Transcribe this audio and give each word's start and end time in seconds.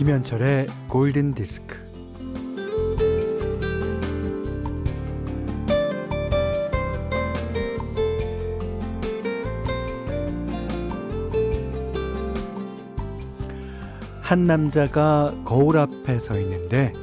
김현철의 0.00 0.66
골든 0.88 1.34
디스크. 1.34 1.76
한 14.22 14.46
남자가 14.46 15.34
거울 15.44 15.76
앞에 15.76 16.18
서 16.18 16.40
있는데 16.40 16.94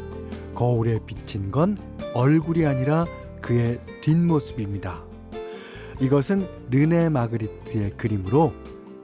거울에 0.55 0.97
비친 1.05 1.51
건 1.51 1.77
얼굴이 2.15 2.65
아니라 2.65 3.05
그의 3.41 3.79
뒷모습입니다. 4.01 5.03
이것은 5.99 6.47
르네 6.71 7.09
마그리트의 7.09 7.91
그림으로 7.91 8.53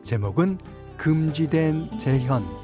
제목은 0.04 0.58
금지된 0.98 2.00
재현. 2.00 2.63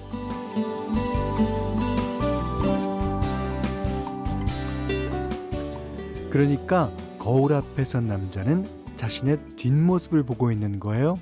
그러니까 6.30 6.92
거울 7.18 7.54
앞에 7.54 7.84
선 7.84 8.06
남자는 8.06 8.68
자신의 8.98 9.38
뒷모습을 9.56 10.24
보고 10.24 10.52
있는 10.52 10.80
거예요. 10.80 11.20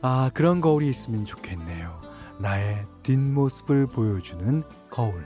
아, 0.00 0.30
그런 0.34 0.60
거울이 0.60 0.88
있으면 0.88 1.24
좋겠네요. 1.24 2.00
나의 2.38 2.86
뒷모습을 3.02 3.86
보여주는 3.86 4.62
거울. 4.90 5.24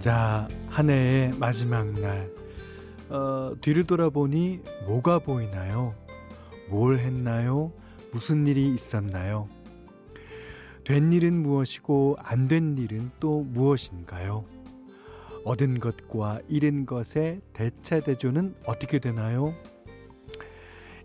자, 0.00 0.48
한 0.68 0.88
해의 0.88 1.32
마지막 1.38 1.86
날. 2.00 2.30
어, 3.10 3.52
뒤를 3.60 3.84
돌아보니 3.84 4.60
뭐가 4.86 5.18
보이나요? 5.18 5.94
뭘 6.70 6.98
했나요? 6.98 7.72
무슨 8.12 8.46
일이 8.46 8.72
있었나요? 8.74 9.48
된 10.84 11.12
일은 11.12 11.42
무엇이고 11.42 12.16
안 12.18 12.48
된 12.48 12.76
일은 12.78 13.10
또 13.20 13.42
무엇인가요? 13.42 14.44
얻은 15.44 15.80
것과 15.80 16.40
잃은 16.48 16.86
것의 16.86 17.40
대체대조는 17.52 18.54
어떻게 18.66 18.98
되나요? 18.98 19.54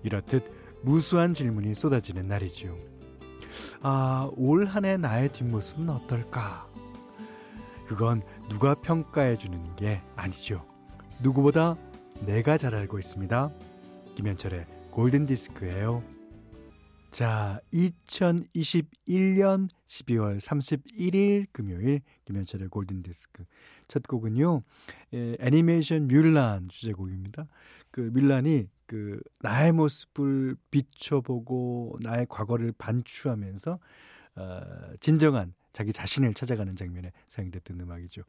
이렇듯 0.04 0.52
무수한 0.84 1.34
질문이 1.34 1.74
쏟아지는 1.74 2.28
날이죠. 2.28 2.78
아, 3.82 4.30
올 4.36 4.66
한 4.68 4.86
해 4.86 4.98
나의 4.98 5.30
뒷모습은 5.32 5.90
어떨까? 5.90 6.68
그건 7.88 8.22
누가 8.50 8.76
평가해 8.76 9.36
주는 9.38 9.76
게 9.76 10.02
아니죠. 10.16 10.66
누구보다 11.22 11.76
내가 12.22 12.58
잘 12.58 12.76
알고 12.76 13.00
있습니다. 13.00 13.52
김현철의 14.16 14.66
골든 14.96 15.26
디스크예요. 15.26 16.02
자, 17.12 17.60
2021년 17.74 19.68
12월 19.88 20.40
31일 20.40 21.48
금요일 21.52 22.00
김현철의 22.24 22.70
골든 22.70 23.04
디스크 23.04 23.44
첫 23.90 24.08
곡은요. 24.08 24.64
예, 25.14 25.36
애니메이션 25.42 26.08
뮬란 26.08 26.70
주제곡입니다. 26.70 27.46
그 27.92 28.10
뮬란이 28.14 28.70
그 28.86 29.20
나의 29.42 29.74
모습을 29.74 30.56
비춰보고 30.72 31.98
나의 32.02 32.26
과거를 32.30 32.72
반추하면서 32.78 33.80
어, 34.38 34.62
진정한 35.02 35.54
자기 35.74 35.92
자신을 35.92 36.34
찾아가는 36.34 36.74
장면에 36.74 37.12
사용됐던 37.28 37.82
음악이죠. 37.82 38.22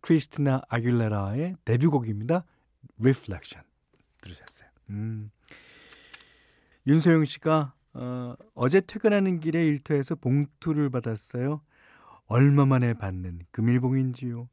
크리스티나 0.00 0.62
아길레라의 0.68 1.56
데뷔곡입니다. 1.64 2.44
Reflection 3.00 3.66
들으셨어요. 4.20 4.68
음. 4.90 5.32
윤소영 6.86 7.24
씨가 7.24 7.74
어, 7.94 8.34
어제 8.54 8.80
퇴근하는 8.80 9.40
길에 9.40 9.64
일터에서 9.66 10.14
봉투를 10.16 10.90
받았어요. 10.90 11.60
얼마 12.26 12.66
만에 12.66 12.94
받는 12.94 13.40
금일봉인지요. 13.52 14.48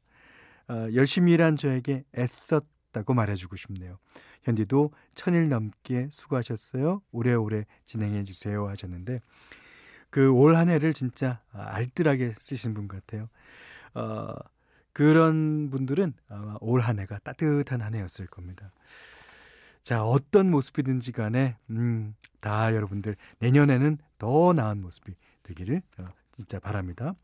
어, 0.68 0.86
열심히 0.94 1.32
일한 1.32 1.56
저에게 1.56 2.04
애썼다고 2.16 3.14
말해주고 3.14 3.56
싶네요. 3.56 3.98
현디도 4.44 4.92
천일 5.14 5.48
넘게 5.48 6.08
수고하셨어요. 6.10 7.02
오래오래 7.12 7.64
진행해 7.86 8.24
주세요 8.24 8.68
하셨는데 8.68 9.20
그 10.10 10.30
올 10.32 10.56
한 10.56 10.68
해를 10.68 10.92
진짜 10.92 11.40
알뜰하게 11.52 12.34
쓰신 12.38 12.74
분 12.74 12.86
같아요. 12.88 13.28
어, 13.94 14.34
그런 14.92 15.70
분들은 15.70 16.14
아마 16.28 16.56
올 16.60 16.80
한 16.82 16.98
해가 16.98 17.18
따뜻한 17.20 17.80
한 17.80 17.94
해였을 17.94 18.26
겁니다. 18.26 18.72
자, 19.82 20.04
어떤 20.04 20.50
모습이든지 20.50 21.12
간에, 21.12 21.56
음, 21.70 22.14
다 22.40 22.74
여러분들 22.74 23.16
내년에는 23.40 23.98
더 24.18 24.52
나은 24.52 24.80
모습이 24.80 25.12
되기를 25.42 25.82
어, 25.98 26.06
진짜 26.36 26.60
바랍니다. 26.60 27.14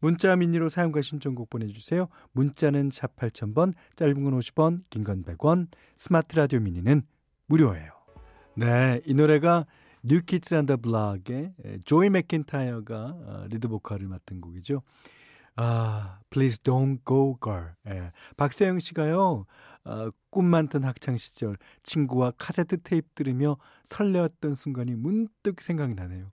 문자 0.00 0.34
미니로 0.36 0.68
사용과 0.68 1.02
신청곡 1.02 1.50
보내주세요. 1.50 2.08
문자는 2.32 2.90
샵 2.92 3.16
8000번, 3.16 3.74
짧은 3.96 4.24
건 4.24 4.38
50원, 4.38 4.82
긴 4.90 5.04
건 5.04 5.24
100원, 5.24 5.66
스마트 5.96 6.36
라디오 6.36 6.60
미니는 6.60 7.02
무료예요. 7.46 7.92
네, 8.54 9.00
이 9.04 9.14
노래가 9.14 9.66
뉴키즈 10.04 10.54
온 10.54 10.63
더 10.63 10.76
블락의 10.78 11.52
조이 11.84 12.08
맥킨타이어가 12.10 12.94
어, 12.94 13.44
리드 13.50 13.68
보컬을 13.68 14.06
맡은 14.06 14.40
곡이죠. 14.40 14.82
아, 15.56 16.20
Please 16.30 16.58
Don't 16.62 17.04
Go 17.04 17.36
Girl. 17.42 17.72
예. 17.88 18.12
박세영 18.36 18.78
씨가요, 18.78 19.44
어, 19.84 20.10
꿈 20.30 20.44
많던 20.46 20.84
학창 20.84 21.16
시절 21.16 21.56
친구와 21.82 22.32
카세트 22.38 22.82
테이프 22.82 23.08
들으며 23.14 23.56
설레었던 23.84 24.54
순간이 24.54 24.94
문득 24.94 25.60
생각나네요. 25.60 26.30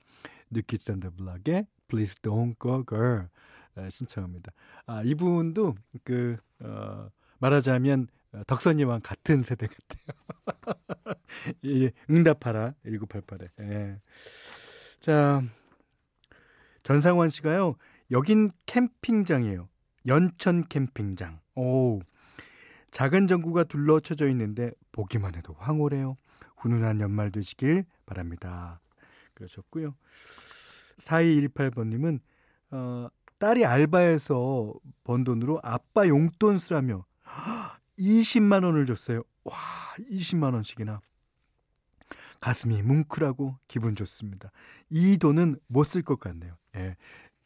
온 0.54 0.77
더 0.77 1.12
블락의 1.12 1.68
Please 1.88 2.16
Don't 2.22 2.60
Go 2.62 2.84
Girl. 2.88 3.28
예, 3.78 3.90
신청합니다. 3.90 4.52
아, 4.86 5.02
이분도 5.04 5.76
그, 6.04 6.38
어, 6.60 7.10
말하자면 7.40 8.08
덕선이와 8.48 9.00
같은 9.00 9.44
세대 9.44 9.68
같아요. 9.68 10.26
예, 11.66 11.92
응답하라 12.10 12.74
1988에. 12.86 13.50
예. 13.62 14.02
자, 15.00 15.42
전상원 16.84 17.30
씨가요. 17.30 17.76
여긴 18.12 18.52
캠핑장이에요. 18.66 19.68
연천 20.08 20.68
캠핑장. 20.68 21.40
오. 21.56 22.00
작은 22.96 23.28
전구가 23.28 23.66
둘러쳐져 23.66 24.30
있는데 24.30 24.72
보기만 24.94 25.36
해도 25.36 25.54
황홀해요. 25.60 26.16
훈훈한 26.56 27.02
연말 27.02 27.30
되시길 27.30 27.84
바랍니다. 28.06 28.80
그러셨고요. 29.34 29.94
4218번님은 31.00 32.22
어, 32.72 33.10
딸이 33.38 33.66
알바해서 33.66 34.74
번 35.04 35.26
돈으로 35.26 35.60
아빠 35.62 36.08
용돈 36.08 36.58
쓰라며 36.58 37.06
20만 38.00 38.64
원을 38.64 38.86
줬어요. 38.86 39.24
와, 39.44 39.56
20만 40.10 40.54
원씩이나. 40.54 41.02
가슴이 42.40 42.82
뭉클하고 42.82 43.58
기분 43.68 43.98
좋습니다. 43.98 44.52
이 44.90 45.18
돈은 45.18 45.60
못 45.68 45.84
쓸 45.84 46.02
것 46.02 46.18
같네요. 46.22 46.56
예. 46.78 46.96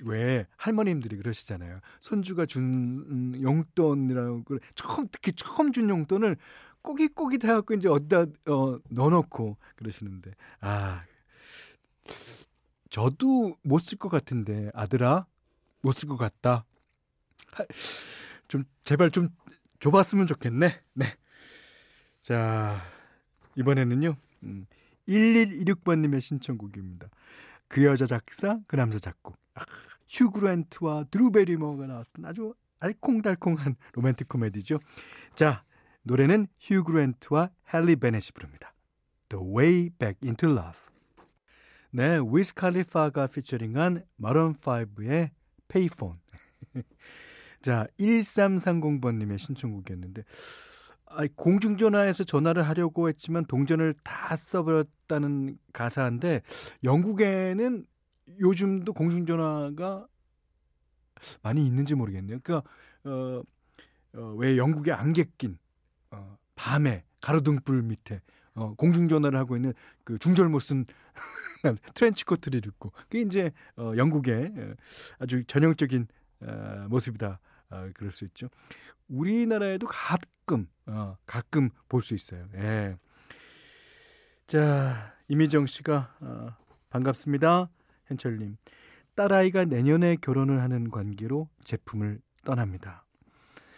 왜 0.03 0.47
할머님들이 0.57 1.17
그러시잖아요. 1.17 1.79
손주가 1.99 2.45
준 2.45 3.37
용돈이라고 3.41 4.43
처음 4.75 5.05
특히 5.11 5.31
처음 5.33 5.71
준 5.71 5.89
용돈을 5.89 6.37
꼬깃꼬깃 6.81 7.43
해갖고 7.43 7.73
이제 7.73 7.89
어디다 7.89 8.21
어, 8.51 8.79
넣어놓고 8.89 9.57
그러시는데 9.75 10.31
아 10.61 11.03
저도 12.89 13.55
못 13.63 13.81
쓸 13.85 13.97
것 13.97 14.09
같은데 14.09 14.71
아들아 14.73 15.25
못 15.81 15.93
쓸 15.93 16.07
것 16.09 16.17
같다. 16.17 16.65
좀 18.47 18.63
제발 18.83 19.11
좀 19.11 19.29
줘봤으면 19.79 20.27
좋겠네. 20.27 20.81
네. 20.93 21.15
자, 22.21 22.81
이번에는요, 23.55 24.15
음, 24.43 24.67
1126번님의 25.07 26.21
신청곡입니다. 26.21 27.09
그 27.67 27.83
여자 27.85 28.05
작사, 28.05 28.59
그 28.67 28.75
남자 28.75 28.99
작곡. 28.99 29.37
아, 29.55 29.63
휴그랜트와 30.09 31.05
드루베리머가 31.11 31.87
나왔던 31.87 32.25
아주 32.25 32.53
알콩달콩한 32.79 33.75
로맨틱 33.93 34.27
코미디죠. 34.27 34.79
자, 35.35 35.63
노래는 36.03 36.47
휴그랜트와 36.59 37.51
헨리 37.73 37.95
베넷이 37.95 38.31
부릅니다. 38.33 38.73
The 39.29 39.45
Way 39.45 39.89
Back 39.91 40.27
into 40.27 40.51
Love. 40.51 40.79
네, 41.91 42.19
위스 42.31 42.53
칼리파가 42.53 43.27
피처링한 43.27 44.03
마론 44.15 44.53
5의 44.53 45.31
Payphone. 45.67 46.19
자, 47.61 47.87
1330번님의 47.99 49.37
신청곡이었는데, 49.37 50.23
아, 51.07 51.27
공중전화에서 51.35 52.23
전화를 52.23 52.67
하려고 52.67 53.09
했지만 53.09 53.45
동전을 53.45 53.95
다 54.03 54.35
써버렸다는 54.35 55.57
가사인데, 55.73 56.41
영국에는 56.83 57.85
요즘도 58.39 58.93
공중전화가 58.93 60.07
많이 61.41 61.65
있는지 61.65 61.95
모르겠네요. 61.95 62.39
그니까, 62.41 62.63
어, 63.03 63.41
어, 64.15 64.33
왜 64.37 64.57
영국의 64.57 64.93
안개 64.93 65.25
낀, 65.37 65.57
어, 66.11 66.37
밤에 66.55 67.03
가로등불 67.21 67.81
밑에 67.83 68.21
어, 68.55 68.73
공중전화를 68.75 69.37
하고 69.37 69.55
있는 69.55 69.73
그 70.03 70.17
중절모 70.17 70.59
쓴 70.59 70.85
트렌치 71.93 72.25
코트를 72.25 72.65
입고 72.65 72.91
그게 72.91 73.21
이제 73.21 73.51
어, 73.77 73.93
영국의 73.97 74.53
어, 74.57 74.73
아주 75.19 75.43
전형적인 75.45 76.07
어, 76.41 76.87
모습이다. 76.89 77.39
어, 77.71 77.89
그럴 77.93 78.11
수 78.11 78.25
있죠. 78.25 78.49
우리나라에도 79.07 79.87
가끔 79.87 80.67
어, 80.87 81.17
가끔 81.25 81.69
볼 81.89 82.01
수 82.01 82.15
있어요. 82.15 82.47
예. 82.55 82.95
자 84.47 85.13
이미정 85.27 85.67
씨가 85.67 86.15
어, 86.21 86.55
반갑습니다. 86.89 87.69
현철님 88.09 88.57
딸아이가 89.15 89.65
내년에 89.65 90.17
결혼을 90.17 90.61
하는 90.61 90.89
관계로 90.89 91.49
제품을 91.63 92.19
떠납니다. 92.43 93.05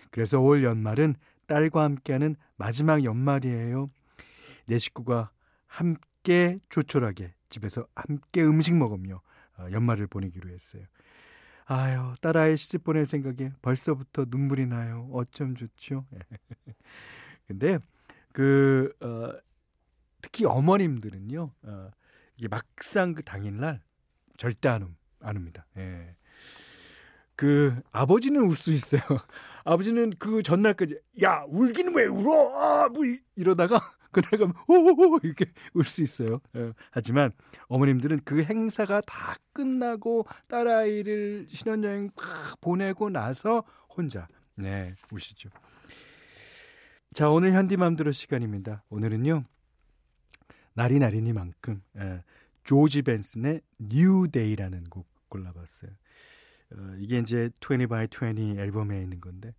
그래서 0.10 0.40
올 0.40 0.64
연말은 0.64 1.16
딸과 1.48 1.84
함께하는 1.84 2.36
마지막 2.56 3.04
연말이에요. 3.04 3.90
내 4.66 4.78
식구가 4.78 5.32
함께 5.68 6.60
조촐하게 6.70 7.34
집에서 7.50 7.88
함께 7.96 8.44
음식 8.44 8.76
먹으며 8.76 9.22
어, 9.58 9.68
연말을 9.72 10.08
보내기로 10.08 10.50
했어요. 10.50 10.84
아유, 11.66 12.14
딸아이 12.22 12.58
시집 12.58 12.84
보낼 12.84 13.06
생각에 13.06 13.52
벌써부터 13.62 14.26
눈물이 14.30 14.68
나요. 14.68 15.10
어쩜 15.14 15.56
좋죠? 15.56 16.06
근데 17.48 17.80
그 18.32 18.94
어, 19.02 19.34
특히 20.22 20.46
어머님들은요. 20.46 21.52
어, 21.64 21.92
이게 22.38 22.48
막상 22.48 23.14
그 23.14 23.24
당일날 23.24 23.82
절대 24.42 24.70
안, 24.70 24.82
움, 24.82 24.96
안 25.20 25.36
웁니다. 25.36 25.68
예. 25.78 26.16
그 27.36 27.80
아버지는 27.92 28.42
울 28.42 28.56
수 28.56 28.72
있어요. 28.74 29.02
아버지는 29.64 30.10
그 30.18 30.42
전날까지 30.42 31.00
야 31.22 31.46
울기는 31.48 31.94
왜 31.96 32.06
울어? 32.08 32.58
아, 32.60 32.90
뭐 32.90 33.04
이러다가 33.36 33.80
그날 34.12 34.32
가면 34.32 34.56
호호호 34.68 35.20
이렇게 35.22 35.46
울 35.76 35.84
수 35.84 36.02
있어요. 36.02 36.42
예. 36.56 36.74
하지만 36.90 37.32
어머님들은 37.68 38.22
그 38.26 38.42
행사가 38.42 39.02
다 39.02 39.36
끝나고 39.54 40.26
딸아이를 40.48 41.46
신혼여행 41.48 42.10
팍 42.16 42.60
보내고 42.62 43.12
나서 43.12 43.64
혼자 43.96 44.28
네 44.56 44.92
우시죠. 45.12 45.50
자 47.14 47.30
오늘 47.30 47.54
현디맘대로 47.54 48.12
시간입니다. 48.12 48.84
오늘은요 48.90 49.44
날이 50.74 50.98
날이니만큼 50.98 51.84
예, 51.98 52.24
조지 52.64 53.02
벤슨의 53.02 53.62
New 53.82 54.30
Day라는 54.32 54.86
곡 54.86 55.08
골라봤어요. 55.30 55.92
어, 56.74 56.96
이게 57.00 57.20
이제 57.20 57.50
20 57.62 57.88
by 57.88 58.08
20 58.12 58.60
앨범에 58.60 59.02
있는 59.02 59.20
건데 59.20 59.54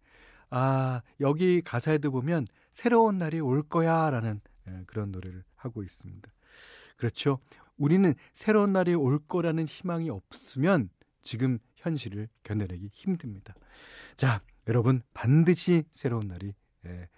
아 0.50 1.02
여기 1.20 1.62
가사에도 1.62 2.10
보면 2.10 2.46
새로운 2.72 3.18
날이 3.18 3.40
올 3.40 3.62
거야라는 3.62 4.40
예, 4.68 4.84
그런 4.86 5.12
노래를 5.12 5.44
하고 5.56 5.82
있습니다. 5.82 6.30
그렇죠. 6.96 7.38
우리는 7.76 8.14
새로운 8.32 8.72
날이 8.72 8.94
올 8.94 9.18
거라는 9.26 9.64
희망이 9.64 10.10
없으면 10.10 10.90
지금 11.22 11.58
현실을 11.76 12.28
견뎌내기 12.44 12.90
힘듭니다. 12.92 13.54
자, 14.16 14.40
여러분 14.68 15.02
반드시 15.14 15.84
새로운 15.90 16.28
날이 16.28 16.54
예, 16.86 17.08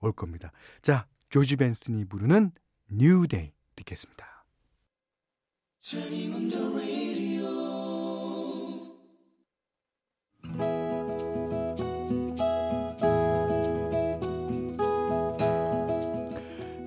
올 0.00 0.12
겁니다. 0.12 0.50
자, 0.82 1.06
조지 1.28 1.56
벤슨이 1.56 2.06
부르는 2.06 2.52
New 2.90 3.28
Day 3.28 3.52
듣겠습니다. 3.76 4.39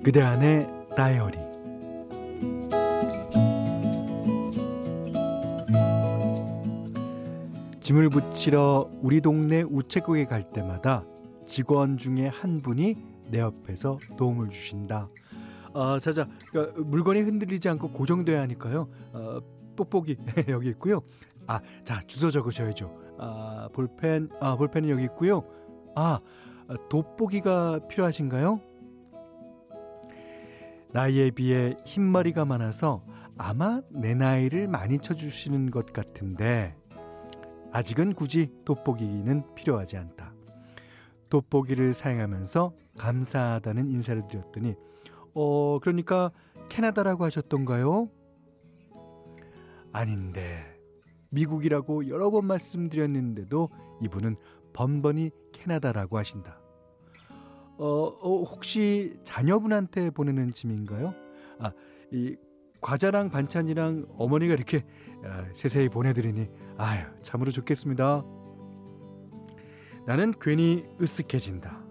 그대 0.04 0.20
안의 0.20 0.68
다이어리 0.96 1.38
짐을 7.80 8.10
붙이러 8.10 8.88
우리 9.02 9.20
동네 9.20 9.62
우체국에 9.62 10.26
갈 10.26 10.52
때마다 10.52 11.04
직원 11.48 11.98
중에 11.98 12.28
한 12.28 12.62
분이 12.62 12.96
내 13.30 13.40
옆에서 13.40 13.98
도움을 14.16 14.50
주신다. 14.50 15.08
아, 15.74 15.98
자자, 16.00 16.28
그러니까 16.50 16.80
물건이 16.82 17.20
흔들리지 17.20 17.68
않고 17.68 17.90
고정돼야 17.90 18.40
하니까요. 18.42 18.88
어, 19.12 19.40
뽁뽁이 19.76 20.16
여기 20.48 20.68
있고요. 20.70 21.02
아, 21.46 21.60
자 21.84 22.00
주소 22.06 22.30
적으셔야죠. 22.30 23.16
아, 23.18 23.68
볼펜, 23.72 24.30
아 24.40 24.56
볼펜은 24.56 24.88
여기 24.88 25.04
있고요. 25.04 25.44
아, 25.96 26.20
돋보기가 26.88 27.88
필요하신가요? 27.88 28.60
나이에 30.92 31.32
비해 31.32 31.76
흰머리가 31.84 32.44
많아서 32.44 33.04
아마 33.36 33.82
내 33.90 34.14
나이를 34.14 34.68
많이 34.68 34.98
쳐주시는 34.98 35.72
것 35.72 35.92
같은데 35.92 36.76
아직은 37.72 38.14
굳이 38.14 38.52
돋보기는 38.64 39.54
필요하지 39.56 39.96
않다. 39.96 40.32
돋보기를 41.28 41.92
사용하면서 41.92 42.72
감사하다는 42.96 43.90
인사를 43.90 44.28
드렸더니 44.28 44.76
어 45.34 45.78
그러니까 45.80 46.30
캐나다라고 46.68 47.24
하셨던가요? 47.24 48.08
아닌데 49.92 50.74
미국이라고 51.30 52.08
여러 52.08 52.30
번 52.30 52.46
말씀드렸는데도 52.46 53.68
이분은 54.02 54.36
번번이 54.72 55.30
캐나다라고 55.52 56.18
하신다. 56.18 56.60
어, 57.76 57.86
어, 57.86 58.42
혹시 58.42 59.18
자녀분한테 59.24 60.10
보내는 60.10 60.52
짐인가요? 60.52 61.14
아, 61.58 61.72
이 62.12 62.36
과자랑 62.80 63.30
반찬이랑 63.30 64.06
어머니가 64.16 64.54
이렇게 64.54 64.84
아, 65.24 65.44
세세히 65.54 65.88
보내드리니 65.88 66.48
아유 66.76 67.04
참으로 67.22 67.50
좋겠습니다. 67.50 68.22
나는 70.06 70.32
괜히 70.40 70.84
으쓱해진다. 71.00 71.83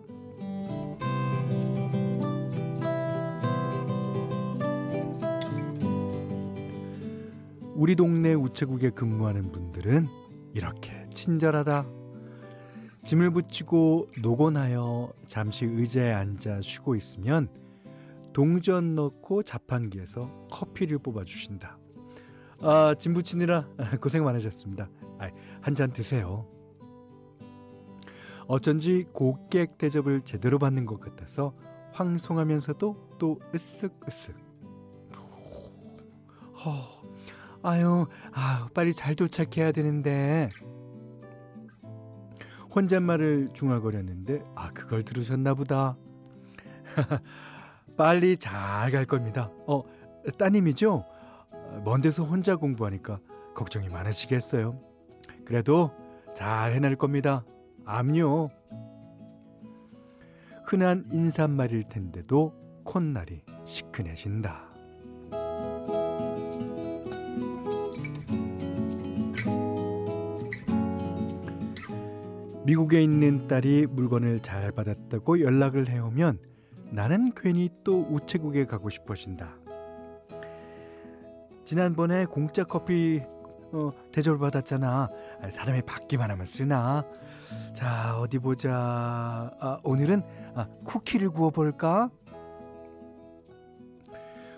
우리 7.75 7.95
동네 7.95 8.35
우체국에 8.35 8.91
근무하는 8.91 9.51
분들은 9.51 10.07
이렇게 10.53 11.09
친절하다. 11.09 11.87
짐을 13.03 13.31
붙이고 13.31 14.09
노곤하여 14.21 15.11
잠시 15.27 15.65
의자에 15.65 16.13
앉아 16.13 16.61
쉬고 16.61 16.95
있으면 16.95 17.49
동전 18.31 18.93
넣고 18.93 19.41
자판기에서 19.41 20.27
커피를 20.51 20.99
뽑아주신다. 20.99 21.79
아, 22.61 22.95
짐 22.97 23.15
붙이느라 23.15 23.67
고생 23.99 24.23
많으셨습니다. 24.23 24.89
아, 25.17 25.29
한잔 25.61 25.91
드세요. 25.91 26.47
어쩐지 28.45 29.05
고객 29.11 29.79
대접을 29.79 30.21
제대로 30.21 30.59
받는 30.59 30.85
것 30.85 30.99
같아서 30.99 31.55
황송하면서도 31.91 33.17
또 33.17 33.39
으쓱으쓱. 33.51 34.33
허, 36.65 37.02
아유, 37.63 38.05
아, 38.33 38.67
빨리 38.73 38.93
잘 38.93 39.15
도착해야 39.15 39.71
되는데. 39.71 40.49
혼잣말을 42.75 43.49
중얼거렸는데 43.53 44.43
아 44.55 44.71
그걸 44.71 45.03
들으셨나 45.03 45.53
보다. 45.53 45.95
빨리 47.97 48.35
잘 48.37 48.91
갈 48.91 49.05
겁니다. 49.05 49.51
어 49.67 49.83
따님이죠? 50.37 51.05
먼 51.83 52.01
데서 52.01 52.23
혼자 52.23 52.55
공부하니까 52.55 53.19
걱정이 53.53 53.89
많으시겠어요. 53.89 54.79
그래도 55.45 55.91
잘 56.35 56.73
해낼 56.73 56.95
겁니다. 56.95 57.45
암요. 57.85 58.49
흔한 60.65 61.05
인사말일 61.11 61.83
텐데도 61.83 62.53
콧날이 62.85 63.43
시큰해진다. 63.65 64.72
미국에 72.65 73.03
있는 73.03 73.47
딸이 73.47 73.87
물건을 73.87 74.39
잘 74.39 74.71
받았다고 74.71 75.41
연락을 75.41 75.89
해오면 75.89 76.39
나는 76.91 77.33
괜히 77.35 77.69
또 77.83 78.07
우체국에 78.09 78.65
가고 78.65 78.89
싶어진다. 78.89 79.57
지난번에 81.65 82.25
공짜 82.25 82.63
커피 82.63 83.21
어, 83.73 83.91
대접을 84.11 84.37
받았잖아. 84.37 85.09
아, 85.41 85.49
사람이 85.49 85.81
받기만 85.81 86.29
하면 86.31 86.45
쓰나. 86.45 87.03
자, 87.73 88.17
어디 88.19 88.39
보자. 88.39 88.71
아, 89.59 89.79
오늘은 89.83 90.21
아, 90.55 90.67
쿠키를 90.85 91.31
구워볼까? 91.31 92.09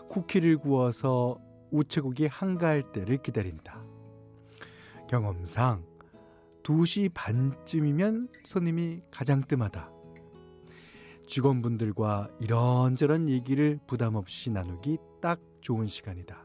쿠키를 0.09 0.57
구워서 0.57 1.39
우체국이 1.71 2.27
한가할 2.27 2.91
때를 2.91 3.17
기다린다. 3.17 3.81
경험상 5.07 5.94
2시 6.65 7.13
반쯤이면 7.13 8.27
손님이 8.43 9.01
가장 9.11 9.41
뜸하다. 9.41 9.91
직원분들과 11.27 12.29
이런저런 12.39 13.29
얘기를 13.29 13.79
부담 13.85 14.15
없이 14.15 14.49
나누기 14.49 14.97
딱 15.21 15.39
좋은 15.61 15.85
시간이다. 15.85 16.37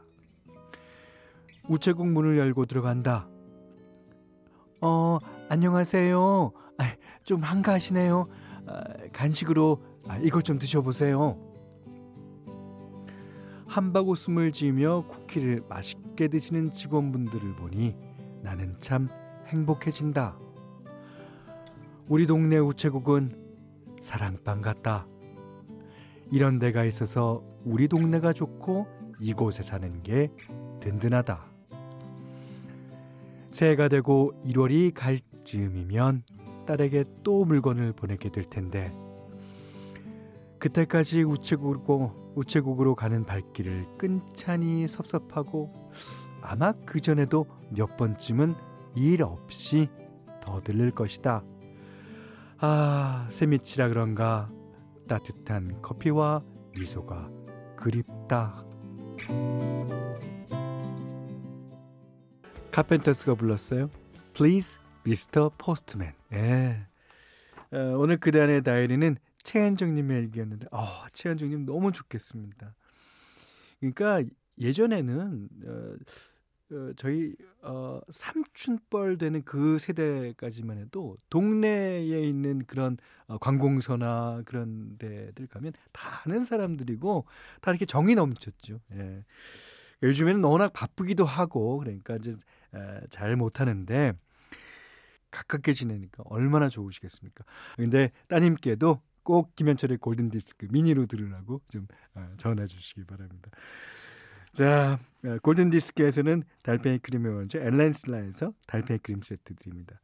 우체국 1.67 2.07
문을 2.07 2.37
열고 2.37 2.67
들어간다. 2.67 3.27
어, 4.79 5.17
안녕하세요. 5.49 6.51
아, 6.77 6.95
좀 7.23 7.41
한가하시네요. 7.41 8.25
아, 8.67 8.83
간식으로 9.13 9.81
아, 10.07 10.17
이것 10.17 10.43
좀 10.43 10.59
드셔보세요. 10.59 11.39
한바구 13.65 14.15
숨을 14.15 14.51
지으며 14.51 15.05
쿠키를 15.07 15.63
맛있게 15.67 16.27
드시는 16.27 16.71
직원분들을 16.71 17.55
보니 17.55 17.95
나는 18.43 18.75
참 18.79 19.09
행복해진다. 19.51 20.37
우리 22.09 22.25
동네 22.25 22.57
우체국은 22.57 23.35
사랑방 23.99 24.61
같다. 24.61 25.05
이런 26.31 26.57
데가 26.57 26.85
있어서 26.85 27.43
우리 27.65 27.89
동네가 27.89 28.31
좋고 28.31 28.87
이곳에 29.19 29.61
사는 29.61 30.01
게 30.03 30.31
든든하다. 30.79 31.45
새해가 33.51 33.89
되고 33.89 34.31
1월이 34.45 34.93
갈 34.93 35.19
즈음이면 35.45 36.23
딸에게 36.65 37.03
또 37.23 37.43
물건을 37.43 37.91
보내게 37.91 38.29
될 38.29 38.45
텐데 38.45 38.87
그때까지 40.59 41.23
우체국으로, 41.23 42.33
우체국으로 42.35 42.95
가는 42.95 43.25
발길을 43.25 43.97
끈찬히 43.97 44.87
섭섭하고 44.87 45.91
아마 46.41 46.71
그전에도 46.71 47.45
몇 47.71 47.97
번쯤은 47.97 48.70
일 48.95 49.23
없이 49.23 49.89
더 50.41 50.61
들릴 50.61 50.91
것이다. 50.91 51.43
아, 52.59 53.27
새밑이라 53.29 53.89
그런가 53.89 54.51
따뜻한 55.07 55.81
커피와 55.81 56.43
미소가 56.77 57.29
그립다. 57.75 58.65
카펜터스가 62.71 63.35
불렀어요. 63.35 63.89
Please, 64.33 64.81
Mr. 65.05 65.49
Postman. 65.57 66.13
예. 66.33 66.87
어, 67.71 67.97
오늘 67.97 68.17
그대 68.17 68.39
안의 68.39 68.63
다이리는 68.63 69.17
최현정님의 69.39 70.23
일기였는데, 70.23 70.67
어, 70.71 70.85
최현정님 71.11 71.65
너무 71.65 71.91
좋겠습니다. 71.91 72.75
그러니까 73.79 74.23
예전에는 74.57 75.49
어, 75.65 75.71
어, 75.71 75.95
저희 76.95 77.35
어, 77.61 77.99
삼촌뻘 78.09 79.17
되는 79.17 79.43
그 79.43 79.77
세대까지만 79.79 80.77
해도 80.77 81.17
동네에 81.29 82.27
있는 82.27 82.65
그런 82.65 82.97
어, 83.27 83.37
관공서나 83.37 84.43
그런 84.45 84.97
데들 84.97 85.47
가면 85.47 85.73
다 85.91 86.21
아는 86.25 86.43
사람들이고 86.43 87.25
다 87.61 87.71
이렇게 87.71 87.85
정이 87.85 88.15
넘쳤죠. 88.15 88.79
예. 88.93 89.23
요즘에는 90.03 90.43
워낙 90.43 90.73
바쁘기도 90.73 91.25
하고 91.25 91.77
그러니까 91.77 92.15
이제 92.15 92.31
에, 92.73 93.01
잘 93.09 93.35
못하는데 93.35 94.13
가깝게 95.29 95.73
지내니까 95.73 96.23
얼마나 96.25 96.69
좋으시겠습니까? 96.69 97.45
근데 97.75 98.11
따님께도 98.27 99.01
꼭 99.23 99.55
김현철의 99.55 99.97
골든 99.97 100.29
디스크 100.29 100.67
미니로 100.71 101.05
들으라고 101.05 101.61
좀 101.69 101.87
어, 102.15 102.27
전해 102.37 102.65
주시기 102.65 103.03
바랍니다. 103.05 103.51
자, 104.51 104.99
어, 104.99 105.10
골든 105.41 105.69
디스크에서는 105.69 106.43
달팽이 106.63 106.99
크림의 106.99 107.33
원조 107.33 107.59
엘렌실라에서 107.59 108.53
달팽이 108.67 108.99
크림 108.99 109.21
세트 109.21 109.55
드립니다. 109.55 109.99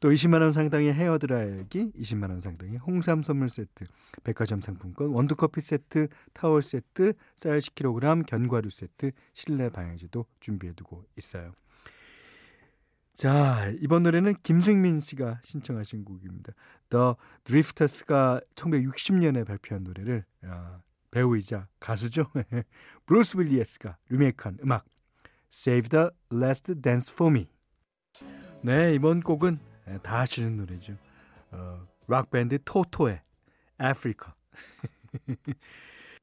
또 0.00 0.10
20만 0.10 0.42
원 0.42 0.52
상당의 0.52 0.92
헤어 0.92 1.18
드라이기, 1.18 1.92
20만 1.92 2.30
원 2.30 2.40
상당의 2.40 2.76
홍삼 2.78 3.22
선물 3.22 3.48
세트, 3.48 3.86
백화점 4.24 4.60
상품권, 4.60 5.08
원두 5.08 5.36
커피 5.36 5.60
세트, 5.60 6.08
타월 6.34 6.62
세트, 6.62 7.14
쌀 7.36 7.58
10kg, 7.58 8.26
견과류 8.26 8.70
세트, 8.70 9.12
실내 9.32 9.70
방향제도 9.70 10.26
준비해 10.40 10.74
두고 10.74 11.04
있어요. 11.16 11.52
자, 13.14 13.72
이번 13.80 14.02
노래는 14.02 14.34
김승민 14.42 15.00
씨가 15.00 15.40
신청하신 15.42 16.04
곡입니다. 16.04 16.52
The 16.90 17.14
Drifters가 17.44 18.42
1960년에 18.54 19.46
발표한 19.46 19.84
노래를 19.84 20.24
야, 20.44 20.82
배우이자 21.16 21.66
가수죠. 21.80 22.30
브루스 23.06 23.38
윌리스가 23.38 23.96
리메이크한 24.10 24.58
음악 24.62 24.84
Save 25.50 25.88
the 25.88 26.08
Last 26.30 26.74
Dance 26.82 27.10
for 27.10 27.32
Me. 27.34 27.48
네, 28.60 28.94
이번 28.94 29.20
곡은 29.20 29.58
다 30.02 30.18
아시는 30.20 30.58
노래죠. 30.58 30.94
어, 31.52 31.88
락밴드 32.06 32.58
토토의 32.66 33.22
아프리카. 33.78 34.34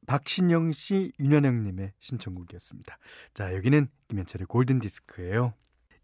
박신영 0.05 0.73
씨, 0.73 1.11
윤현영 1.19 1.63
님의 1.63 1.93
신청곡이었습니다. 1.97 2.95
자, 3.33 3.55
여기는 3.55 3.87
김현철의 4.09 4.45
골든 4.45 4.77
디스크예요. 4.77 5.55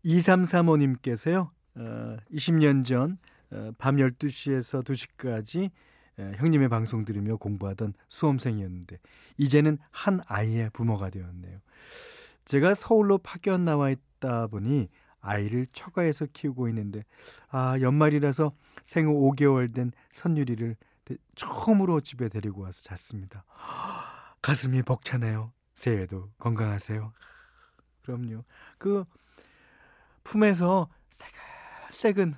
2335님께서요. 0.03 1.51
어, 1.75 2.17
20년 2.31 2.83
전 2.83 3.19
어, 3.51 3.71
밤 3.77 3.97
12시에서 3.97 4.83
2시까지 4.83 5.69
에, 6.19 6.33
형님의 6.35 6.69
방송 6.69 7.05
들으며 7.05 7.37
공부하던 7.37 7.93
수험생이었는데 8.09 8.99
이제는 9.37 9.77
한 9.91 10.21
아이의 10.27 10.69
부모가 10.73 11.09
되었네요. 11.09 11.59
제가 12.45 12.75
서울로 12.75 13.17
파견 13.17 13.63
나와 13.63 13.89
있다 13.89 14.47
보니 14.47 14.89
아이를 15.21 15.65
처가에서 15.67 16.27
키우고 16.31 16.67
있는데 16.69 17.03
아 17.49 17.79
연말이라서 17.79 18.53
생후 18.85 19.31
5개월 19.31 19.73
된 19.73 19.91
선유리를 20.11 20.75
처음으로 21.35 22.01
집에 22.01 22.29
데리고 22.29 22.61
와서 22.61 22.81
잤습니다. 22.83 23.45
가슴이 24.41 24.83
벅차네요. 24.83 25.51
새해에도 25.73 26.29
건강하세요. 26.37 27.13
그럼요. 28.03 28.43
그 28.77 29.05
품에서 30.23 30.89
새근새근 31.09 32.33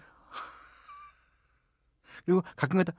그리고 2.25 2.43
가끔가다 2.55 2.93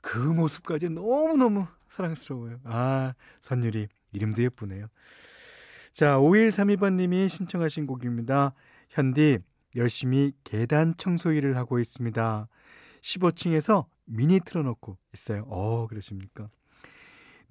그 0.00 0.18
모습까지 0.18 0.88
너무너무 0.90 1.66
사랑스러워요. 1.88 2.60
아, 2.64 3.14
선율이 3.40 3.88
이름도 4.12 4.42
예쁘네요. 4.42 4.86
자, 5.90 6.18
5132번님이 6.18 7.28
신청하신 7.28 7.86
곡입니다. 7.86 8.54
현디, 8.90 9.38
열심히 9.76 10.32
계단 10.44 10.94
청소 10.96 11.32
일을 11.32 11.56
하고 11.56 11.78
있습니다. 11.78 12.48
15층에서 13.02 13.86
미니 14.04 14.40
틀어놓고 14.40 14.96
있어요. 15.14 15.44
어, 15.48 15.86
그러십니까? 15.86 16.48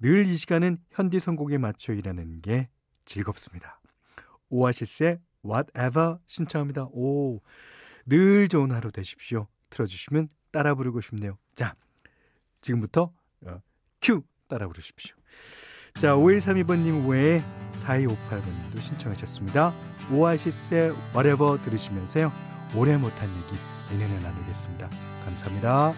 늘 0.00 0.26
이 0.26 0.36
시간은 0.36 0.78
현디 0.90 1.20
선곡에 1.20 1.58
맞춰 1.58 1.92
일하는 1.92 2.40
게 2.40 2.68
즐겁습니다. 3.04 3.80
오아시스의 4.50 5.20
Whatever 5.44 6.18
신청합니다. 6.26 6.86
오, 6.92 7.40
늘 8.06 8.48
좋은 8.48 8.72
하루 8.72 8.90
되십시오. 8.90 9.46
틀어주시면 9.72 10.28
따라 10.52 10.74
부르고 10.74 11.00
싶네요. 11.00 11.36
자, 11.56 11.74
지금부터 12.60 13.12
어, 13.46 13.60
큐 14.00 14.22
따라 14.48 14.68
부르십시오. 14.68 15.16
자, 15.94 16.14
5132번님 16.14 17.08
외에 17.08 17.42
4258번님도 17.72 18.80
신청하셨습니다. 18.80 19.74
오아시스의 20.10 20.92
Whatever 21.14 21.60
들으시면서요. 21.64 22.32
오래 22.76 22.96
못한 22.96 23.28
얘기 23.28 23.58
내년에 23.90 24.18
나누겠습니다. 24.18 24.88
감사합니다. 25.24 25.92